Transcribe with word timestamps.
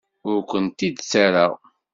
Ur 0.29 0.37
kent-id-ttarraɣ. 0.49 1.51